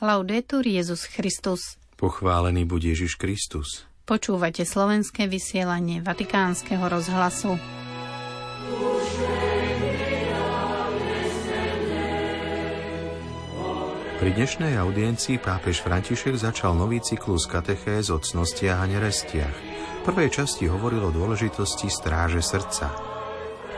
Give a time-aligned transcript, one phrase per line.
[0.00, 1.76] Laudetur Jezus Christus.
[2.00, 3.84] Pochválený buď Ježiš Kristus.
[4.08, 7.60] Počúvate slovenské vysielanie Vatikánskeho rozhlasu.
[14.16, 19.56] Pri dnešnej audiencii pápež František začal nový cyklus katechéz o cnostiach a nerestiach.
[20.00, 23.19] V prvej časti hovoril o dôležitosti stráže srdca.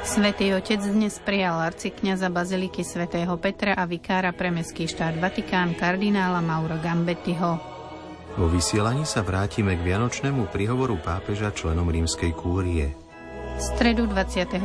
[0.02, 6.42] Svetý Otec dnes prijal arcikňaza Baziliky svätého Petra a vikára pre mestský štát Vatikán kardinála
[6.42, 7.62] Mauro Gambettiho.
[8.34, 12.98] Vo vysielaní sa vrátime k vianočnému príhovoru pápeža členom rímskej kúrie.
[13.52, 14.58] V stredu 27.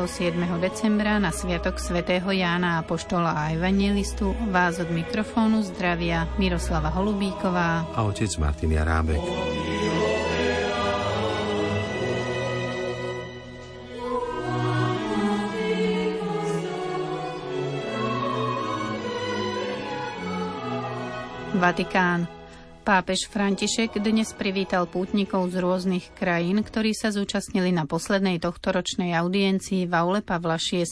[0.57, 7.99] decembra na Sviatok svätého Jána Apoštola a Evangelistu vás od mikrofónu zdravia Miroslava Holubíková a
[8.09, 9.21] otec Martin Jarábek.
[21.67, 22.31] Vatikán.
[22.87, 29.83] Pápež František dnes privítal pútnikov z rôznych krajín, ktorí sa zúčastnili na poslednej tohtoročnej audiencii
[29.83, 30.87] v aule Pavla VI.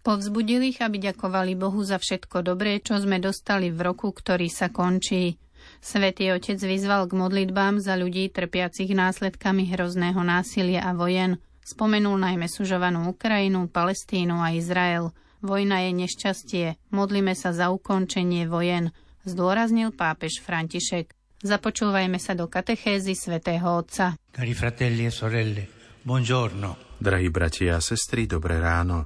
[0.00, 4.72] Povzbudil ich, aby ďakovali Bohu za všetko dobré, čo sme dostali v roku, ktorý sa
[4.72, 5.36] končí.
[5.84, 11.36] Svetý Otec vyzval k modlitbám za ľudí trpiacich následkami hrozného násilia a vojen.
[11.60, 15.12] Spomenul najmä sužovanú Ukrajinu, Palestínu a Izrael.
[15.44, 16.66] Vojna je nešťastie.
[16.96, 18.88] Modlíme sa za ukončenie vojen–
[19.26, 21.10] zdôraznil pápež František.
[21.42, 24.16] Započúvajme sa do katechézy svätého Otca.
[24.32, 25.68] Cari fratelli e sorelle,
[26.00, 26.96] buongiorno.
[26.96, 29.04] Drahí bratia a sestry, dobré ráno.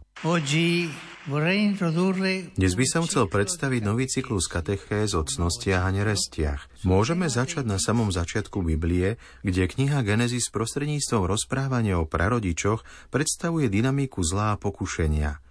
[2.54, 6.86] Dnes by som chcel predstaviť nový cyklus katechéz o cnostiach a nerestiach.
[6.86, 14.22] Môžeme začať na samom začiatku Biblie, kde kniha Genesis prostredníctvom rozprávania o prarodičoch predstavuje dynamiku
[14.22, 15.42] zlá a pokušenia.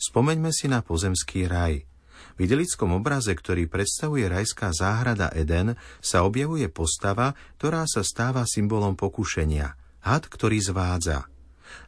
[0.00, 1.84] Spomeňme si na pozemský raj–
[2.36, 8.94] v idylickom obraze, ktorý predstavuje rajská záhrada Eden, sa objavuje postava, ktorá sa stáva symbolom
[8.94, 9.74] pokušenia.
[10.02, 11.30] Had, ktorý zvádza.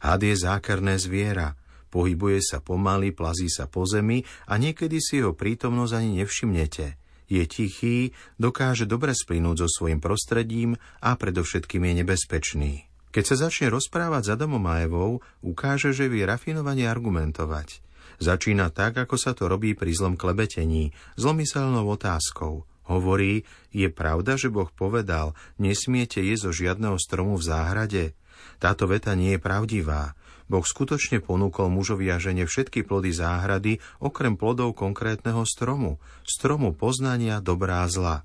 [0.01, 1.59] Had je zákerné zviera.
[1.91, 6.87] Pohybuje sa pomaly, plazí sa po zemi a niekedy si jeho prítomnosť ani nevšimnete.
[7.31, 12.73] Je tichý, dokáže dobre splynúť so svojim prostredím a predovšetkým je nebezpečný.
[13.15, 14.83] Keď sa začne rozprávať s Adamom a
[15.39, 17.84] ukáže, že vie rafinovane argumentovať.
[18.23, 22.67] Začína tak, ako sa to robí pri zlom klebetení, zlomyselnou otázkou.
[22.85, 28.05] Hovorí, je pravda, že Boh povedal, nesmiete jesť zo žiadneho stromu v záhrade?
[28.61, 30.13] Táto veta nie je pravdivá.
[30.45, 35.97] Boh skutočne ponúkol mužovi a žene všetky plody záhrady, okrem plodov konkrétneho stromu,
[36.29, 38.17] stromu poznania dobrá a zla.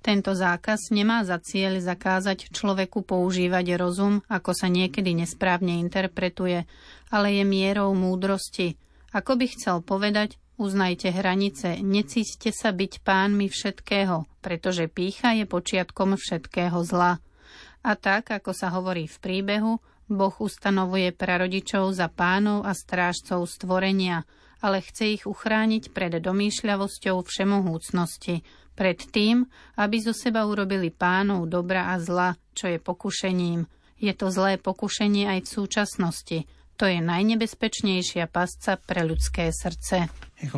[0.00, 6.64] Tento zákaz nemá za cieľ zakázať človeku používať rozum, ako sa niekedy nesprávne interpretuje,
[7.12, 14.28] ale je mierou múdrosti, ako by chcel povedať, uznajte hranice, necíťte sa byť pánmi všetkého,
[14.38, 17.18] pretože pícha je počiatkom všetkého zla.
[17.80, 19.72] A tak, ako sa hovorí v príbehu,
[20.10, 24.26] Boh ustanovuje prarodičov za pánov a strážcov stvorenia,
[24.60, 28.44] ale chce ich uchrániť pred domýšľavosťou všemohúcnosti,
[28.76, 29.48] pred tým,
[29.80, 33.64] aby zo seba urobili pánov dobra a zla, čo je pokušením.
[34.00, 36.38] Je to zlé pokušenie aj v súčasnosti–
[36.80, 40.08] to je najnebezpečnejšia pasca pre ľudské srdce.
[40.40, 40.48] E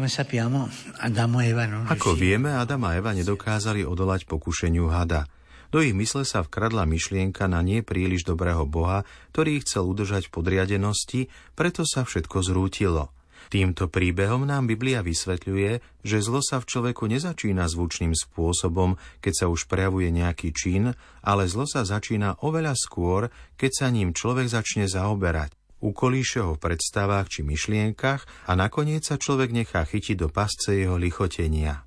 [1.91, 5.27] Ako vieme, Adam a Eva nedokázali odolať pokušeniu hada.
[5.75, 9.03] Do ich mysle sa vkradla myšlienka na nie príliš dobrého Boha,
[9.35, 11.21] ktorý chcel udržať v podriadenosti,
[11.59, 13.11] preto sa všetko zrútilo.
[13.51, 19.47] Týmto príbehom nám Biblia vysvetľuje, že zlo sa v človeku nezačína zvučným spôsobom, keď sa
[19.51, 20.95] už prejavuje nejaký čin,
[21.27, 26.63] ale zlo sa začína oveľa skôr, keď sa ním človek začne zaoberať ukolíše ho v
[26.63, 31.83] predstavách či myšlienkach a nakoniec sa človek nechá chytiť do pasce jeho lichotenia.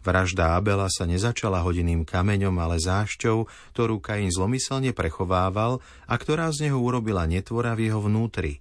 [0.00, 6.68] Vražda Abela sa nezačala hodiným kameňom, ale zášťou, ktorú Kain zlomyselne prechovával a ktorá z
[6.68, 8.60] neho urobila netvora v jeho vnútri.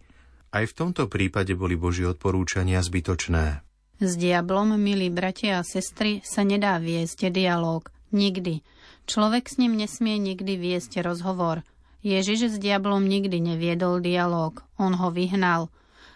[0.50, 3.62] Aj v tomto prípade boli Boží odporúčania zbytočné.
[4.00, 7.92] S diablom, milí bratia a sestry, sa nedá viesť dialog.
[8.16, 8.64] Nikdy.
[9.06, 11.62] Človek s ním nesmie nikdy viesť rozhovor.
[12.00, 15.68] Ježiš s diablom nikdy neviedol dialog, on ho vyhnal.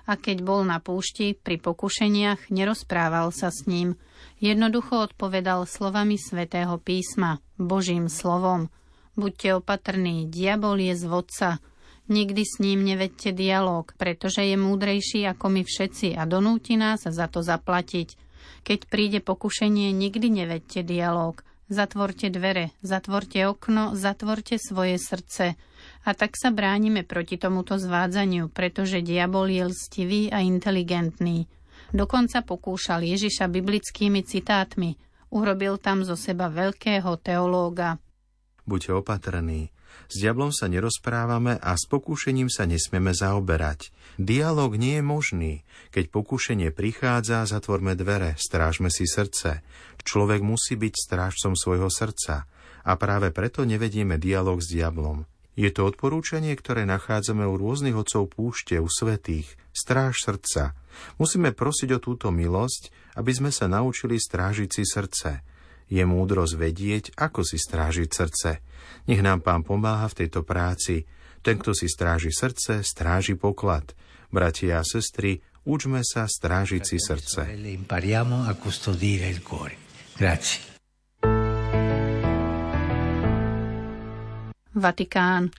[0.04, 3.96] A keď bol na púšti pri pokušeniach, nerozprával sa s ním.
[4.40, 8.68] Jednoducho odpovedal slovami svätého písma, Božím slovom.
[9.16, 11.50] Buďte opatrní, diabol je z vodca.
[12.12, 17.28] Nikdy s ním nevedte dialog, pretože je múdrejší ako my všetci a donúti nás za
[17.32, 18.20] to zaplatiť.
[18.68, 21.44] Keď príde pokušenie, nikdy nevedte dialog.
[21.74, 25.58] Zatvorte dvere, zatvorte okno, zatvorte svoje srdce
[26.06, 31.50] a tak sa bránime proti tomuto zvádzaniu, pretože diabol je lstivý a inteligentný.
[31.90, 35.02] Dokonca pokúšal Ježiša biblickými citátmi.
[35.34, 37.98] Urobil tam zo seba veľkého teológa.
[38.70, 39.73] Buďte opatrní.
[40.08, 43.90] S diablom sa nerozprávame a s pokúšením sa nesmieme zaoberať.
[44.22, 45.54] Dialóg nie je možný.
[45.90, 49.66] Keď pokúšenie prichádza, zatvorme dvere, strážme si srdce.
[50.04, 52.46] Človek musí byť strážcom svojho srdca.
[52.84, 55.26] A práve preto nevedieme dialog s diablom.
[55.54, 59.54] Je to odporúčanie, ktoré nachádzame u rôznych otcov púšte, u svetých.
[59.70, 60.74] Stráž srdca.
[61.22, 65.46] Musíme prosiť o túto milosť, aby sme sa naučili strážiť si srdce.
[65.94, 68.50] Je múdrosť vedieť, ako si strážiť srdce.
[69.06, 71.06] Nech nám pán pomáha v tejto práci.
[71.46, 73.94] Ten, kto si stráži srdce, stráži poklad.
[74.34, 75.38] Bratia a sestry,
[75.70, 77.46] učme sa strážiť si srdce.
[80.18, 80.60] Grazie.
[84.74, 85.54] Vatikán.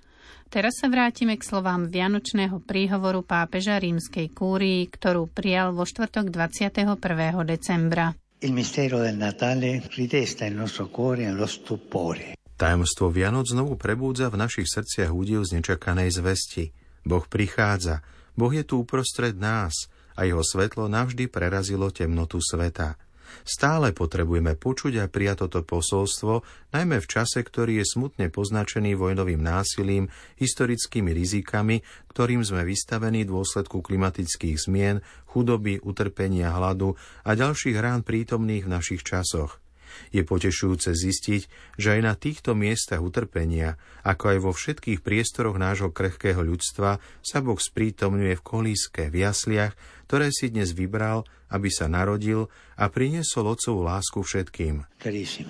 [0.50, 6.98] Teraz sa vrátime k slovám vianočného príhovoru pápeža rímskej kúrii, ktorú prijal vo štvrtok 21.
[7.46, 8.18] decembra.
[8.44, 12.36] Il mistero del Natale ridesta il nostro cuore allo stupore.
[12.60, 16.68] Tajomstvo Vianoc znovu prebúdza v našich srdciach údiv z nečakanej zvesti.
[17.08, 18.04] Boh prichádza,
[18.36, 23.00] Boh je tu uprostred nás a jeho svetlo navždy prerazilo temnotu sveta.
[23.42, 29.42] Stále potrebujeme počuť a prijať toto posolstvo, najmä v čase, ktorý je smutne poznačený vojnovým
[29.42, 30.06] násilím,
[30.38, 31.82] historickými rizikami,
[32.14, 36.94] ktorým sme vystavení v dôsledku klimatických zmien, chudoby, utrpenia, hladu
[37.26, 39.64] a ďalších rán prítomných v našich časoch.
[40.10, 41.42] Je potešujúce zistiť,
[41.78, 47.38] že aj na týchto miestach utrpenia, ako aj vo všetkých priestoroch nášho krehkého ľudstva, sa
[47.42, 53.56] Boh sprítomňuje v kolíske, v jasliach, ktoré si dnes vybral, aby sa narodil a priniesol
[53.56, 54.84] Otcovú lásku všetkým.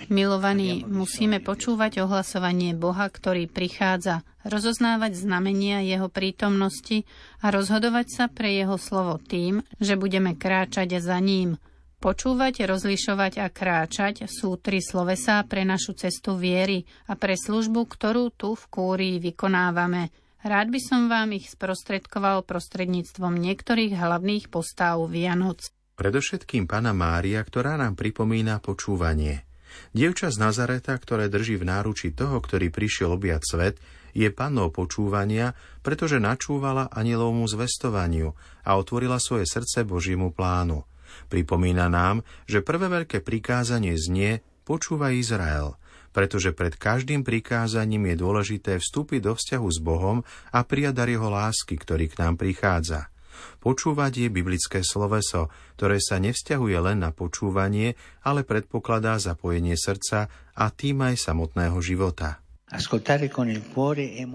[0.09, 7.05] Milovaní, musíme počúvať ohlasovanie Boha, ktorý prichádza, rozoznávať znamenia Jeho prítomnosti
[7.43, 11.57] a rozhodovať sa pre Jeho slovo tým, že budeme kráčať za ním–
[12.05, 18.29] Počúvať, rozlišovať a kráčať sú tri slovesá pre našu cestu viery a pre službu, ktorú
[18.29, 20.13] tu v Kúrii vykonávame.
[20.45, 25.73] Rád by som vám ich sprostredkoval prostredníctvom niektorých hlavných postáv Vianoc.
[25.97, 29.49] Predovšetkým Pana Mária, ktorá nám pripomína počúvanie.
[29.97, 33.75] Dievča z Nazareta, ktoré drží v náruči toho, ktorý prišiel objať svet,
[34.13, 38.37] je pannou počúvania, pretože načúvala anielovmu zvestovaniu
[38.69, 40.85] a otvorila svoje srdce Božiemu plánu–
[41.31, 45.77] Pripomína nám, že prvé veľké prikázanie znie Počúvaj Izrael,
[46.15, 50.23] pretože pred každým prikázaním je dôležité vstúpiť do vzťahu s Bohom
[50.55, 53.11] a prijať dar jeho lásky, ktorý k nám prichádza.
[53.59, 60.65] Počúvať je biblické sloveso, ktoré sa nevzťahuje len na počúvanie, ale predpokladá zapojenie srdca a
[60.71, 62.39] tým aj samotného života.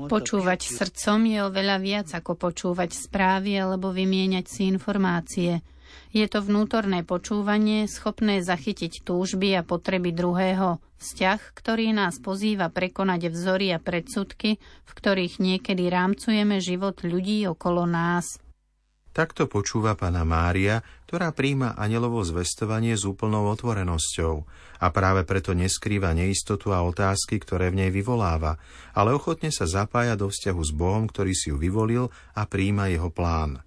[0.09, 5.59] Počúvať srdcom je oveľa viac ako počúvať správy alebo vymieňať si informácie.
[6.09, 13.29] Je to vnútorné počúvanie, schopné zachytiť túžby a potreby druhého, vzťah, ktorý nás pozýva prekonať
[13.29, 18.41] vzory a predsudky, v ktorých niekedy rámcujeme život ľudí okolo nás.
[19.13, 24.33] Takto počúva pána Mária, ktorá príjma anelovo zvestovanie s úplnou otvorenosťou
[24.81, 28.57] a práve preto neskrýva neistotu a otázky, ktoré v nej vyvoláva,
[28.97, 33.13] ale ochotne sa zapája do vzťahu s Bohom, ktorý si ju vyvolil a príjma jeho
[33.13, 33.61] plán.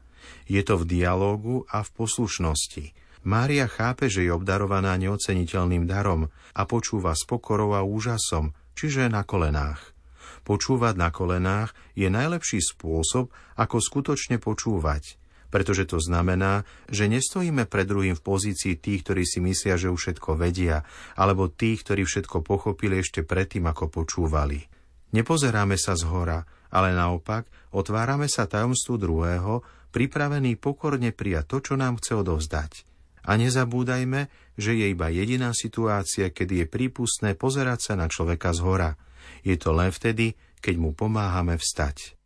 [0.48, 2.84] Je to v dialógu a v poslušnosti.
[3.22, 6.26] Mária chápe, že je obdarovaná neoceniteľným darom
[6.58, 9.94] a počúva s pokorou a úžasom, čiže na kolenách.
[10.42, 15.22] Počúvať na kolenách je najlepší spôsob, ako skutočne počúvať,
[15.54, 20.00] pretože to znamená, že nestojíme pred druhým v pozícii tých, ktorí si myslia, že už
[20.18, 20.82] všetko vedia,
[21.14, 24.66] alebo tých, ktorí všetko pochopili ešte predtým, ako počúvali.
[25.14, 29.60] Nepozeráme sa z hora, ale naopak otvárame sa tajomstvu druhého,
[29.92, 32.72] pripravený pokorne prijať to, čo nám chce odovzdať.
[33.22, 34.26] A nezabúdajme,
[34.58, 38.90] že je iba jediná situácia, kedy je prípustné pozerať sa na človeka z hora.
[39.46, 42.18] Je to len vtedy, keď mu pomáhame vstať.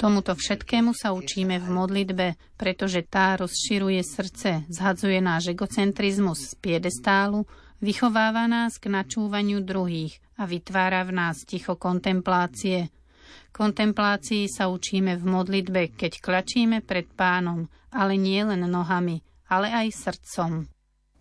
[0.00, 2.26] Tomuto všetkému sa učíme v modlitbe,
[2.58, 7.46] pretože tá rozširuje srdce, zhadzuje náš egocentrizmus z piedestálu,
[7.78, 12.90] vychováva nás k načúvaniu druhých a vytvára v nás ticho kontemplácie,
[13.54, 19.88] Kontemplácii sa učíme v modlitbe, keď klačíme pred pánom, ale nie len nohami, ale aj
[19.94, 20.66] srdcom.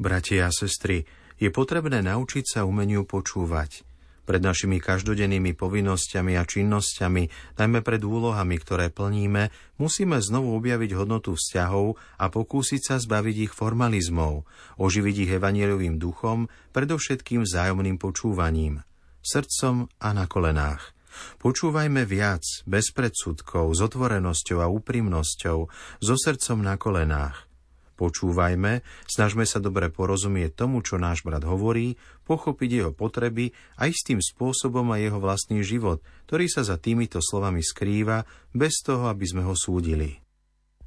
[0.01, 1.05] Bratia a sestry,
[1.37, 3.85] je potrebné naučiť sa umeniu počúvať.
[4.23, 7.23] Pred našimi každodennými povinnosťami a činnosťami,
[7.59, 13.53] najmä pred úlohami, ktoré plníme, musíme znovu objaviť hodnotu vzťahov a pokúsiť sa zbaviť ich
[13.53, 14.47] formalizmov,
[14.79, 18.87] oživiť ich evanieliovým duchom, predovšetkým vzájomným počúvaním,
[19.19, 20.92] srdcom a na kolenách.
[21.41, 25.57] Počúvajme viac, bez predsudkov, s otvorenosťou a úprimnosťou,
[25.99, 27.49] so srdcom na kolenách.
[27.93, 34.17] Počúvajme, snažme sa dobre porozumieť tomu, čo náš brat hovorí, pochopiť jeho potreby a istým
[34.17, 39.45] spôsobom aj jeho vlastný život, ktorý sa za týmito slovami skrýva, bez toho, aby sme
[39.45, 40.17] ho súdili.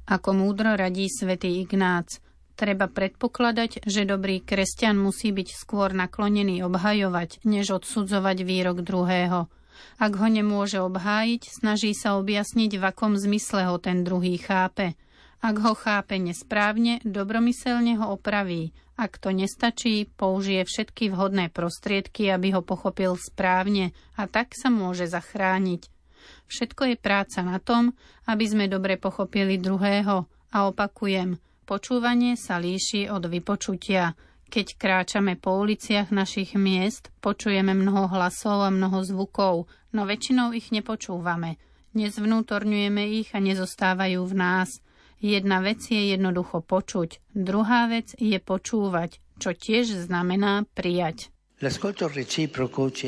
[0.07, 2.19] Ako múdro radí svätý Ignác,
[2.59, 9.47] treba predpokladať, že dobrý kresťan musí byť skôr naklonený obhajovať, než odsudzovať výrok druhého.
[9.97, 14.93] Ak ho nemôže obhájiť, snaží sa objasniť, v akom zmysle ho ten druhý chápe–
[15.37, 18.73] ak ho chápe nesprávne, dobromyselne ho opraví.
[18.97, 25.05] Ak to nestačí, použije všetky vhodné prostriedky, aby ho pochopil správne a tak sa môže
[25.05, 25.93] zachrániť.
[26.49, 27.93] Všetko je práca na tom,
[28.25, 30.25] aby sme dobre pochopili druhého.
[30.49, 31.37] A opakujem,
[31.69, 34.17] počúvanie sa líši od vypočutia.
[34.47, 40.71] Keď kráčame po uliciach našich miest, počujeme mnoho hlasov a mnoho zvukov, no väčšinou ich
[40.71, 41.59] nepočúvame.
[41.95, 44.69] Nezvnútorňujeme ich a nezostávajú v nás–
[45.17, 51.33] Jedna vec je jednoducho počuť, druhá vec je počúvať, čo tiež znamená prijať.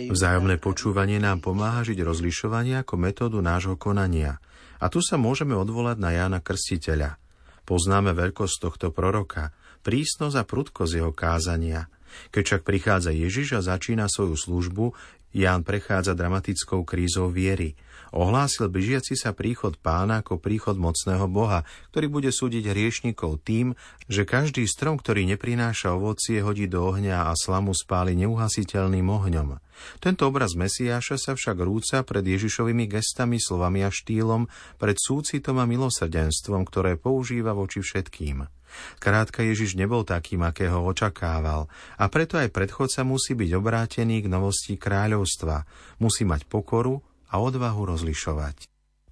[0.09, 4.41] Vzájomné počúvanie nám pomáha žiť rozlišovanie ako metódu nášho konania.
[4.81, 7.21] A tu sa môžeme odvolať na Jána Krstiteľa.
[7.69, 11.91] Poznáme veľkosť tohto proroka, prísnosť a prudkosť jeho kázania.
[12.33, 14.85] Keď však prichádza Ježiš a začína svoju službu,
[15.29, 17.75] Ján prechádza dramatickou krízou viery–
[18.09, 23.77] ohlásil blížiaci sa príchod pána ako príchod mocného Boha, ktorý bude súdiť hriešnikov tým,
[24.09, 29.61] že každý strom, ktorý neprináša ovocie, hodí do ohňa a slamu spáli neuhasiteľným ohňom.
[30.03, 34.49] Tento obraz Mesiáša sa však rúca pred Ježišovými gestami, slovami a štýlom,
[34.81, 38.58] pred súcitom a milosrdenstvom, ktoré používa voči všetkým.
[38.97, 44.75] Krátka Ježiš nebol takým, akého očakával a preto aj predchodca musí byť obrátený k novosti
[44.75, 45.65] kráľovstva.
[45.99, 48.69] Musí mať pokoru a odvahu rozlišovať.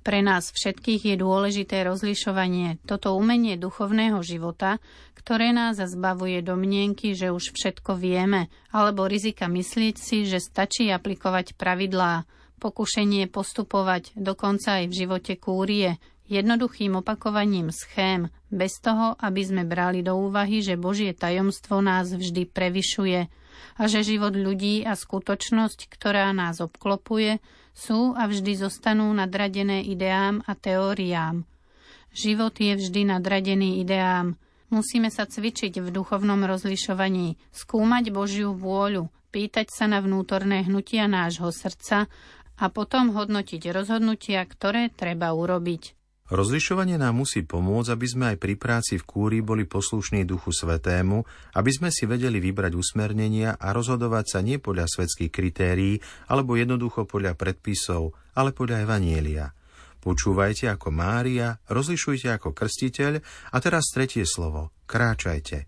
[0.08, 4.80] Pre nás všetkých je dôležité rozlišovanie, toto umenie duchovného života,
[5.20, 11.60] ktoré nás zbavuje domnienky, že už všetko vieme, alebo rizika myslieť si, že stačí aplikovať
[11.60, 12.24] pravidlá,
[12.64, 20.04] pokušenie postupovať dokonca aj v živote kúrie, jednoduchým opakovaním schém, bez toho, aby sme brali
[20.04, 23.20] do úvahy, že Božie tajomstvo nás vždy prevyšuje
[23.78, 27.42] a že život ľudí a skutočnosť, ktorá nás obklopuje,
[27.74, 31.46] sú a vždy zostanú nadradené ideám a teóriám.
[32.14, 34.34] Život je vždy nadradený ideám.
[34.74, 41.54] Musíme sa cvičiť v duchovnom rozlišovaní, skúmať Božiu vôľu, pýtať sa na vnútorné hnutia nášho
[41.54, 42.10] srdca
[42.58, 45.97] a potom hodnotiť rozhodnutia, ktoré treba urobiť.
[46.28, 51.24] Rozlišovanie nám musí pomôcť, aby sme aj pri práci v kúri boli poslušní Duchu Svetému,
[51.56, 55.96] aby sme si vedeli vybrať usmernenia a rozhodovať sa nie podľa svetských kritérií,
[56.28, 59.56] alebo jednoducho podľa predpisov, ale podľa Evanielia.
[60.04, 63.24] Počúvajte ako Mária, rozlišujte ako krstiteľ
[63.56, 64.76] a teraz tretie slovo.
[64.84, 65.64] Kráčajte.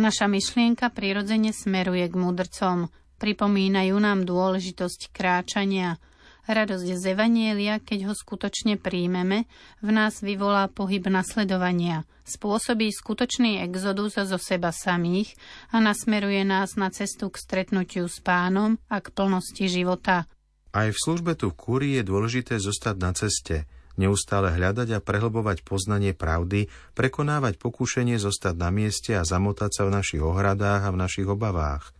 [0.00, 2.88] Naša myšlienka prirodzene smeruje k mudrcom.
[3.20, 6.00] Pripomínajú nám dôležitosť kráčania–
[6.48, 9.44] Radosť z Evanielia, keď ho skutočne príjmeme,
[9.84, 15.36] v nás vyvolá pohyb nasledovania, spôsobí skutočný exodus zo seba samých
[15.68, 20.24] a nasmeruje nás na cestu k stretnutiu s pánom a k plnosti života.
[20.72, 23.68] Aj v službe tu v kúrii je dôležité zostať na ceste,
[24.00, 30.00] neustále hľadať a prehlbovať poznanie pravdy, prekonávať pokúšenie zostať na mieste a zamotať sa v
[30.00, 31.92] našich ohradách a v našich obavách.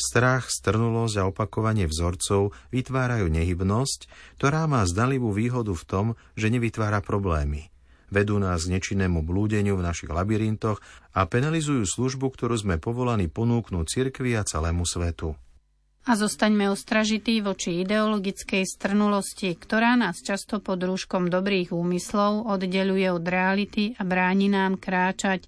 [0.00, 4.08] Strach, strnulosť a opakovanie vzorcov vytvárajú nehybnosť,
[4.40, 6.06] ktorá má zdalivú výhodu v tom,
[6.40, 7.68] že nevytvára problémy.
[8.10, 10.82] Vedú nás k nečinnému blúdeniu v našich labyrintoch
[11.14, 15.38] a penalizujú službu, ktorú sme povolaní ponúknuť cirkvi a celému svetu.
[16.08, 23.20] A zostaňme ostražití voči ideologickej strnulosti, ktorá nás často pod rúškom dobrých úmyslov oddeluje od
[23.20, 25.44] reality a bráni nám kráčať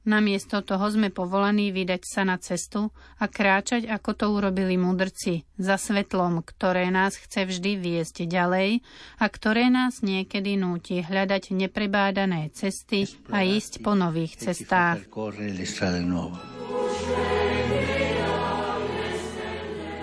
[0.00, 2.88] Namiesto toho sme povolaní vydať sa na cestu
[3.20, 8.80] a kráčať, ako to urobili mudrci, za svetlom, ktoré nás chce vždy viesť ďalej
[9.20, 15.04] a ktoré nás niekedy núti hľadať neprebádané cesty a ísť po nových cestách.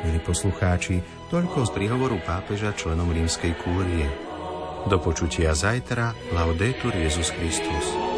[0.06, 1.02] Milí poslucháči,
[1.34, 4.06] toľko z príhovoru pápeža členom rímskej kúrie.
[4.86, 8.17] Do počutia zajtra, Laudetur Jezus Christus.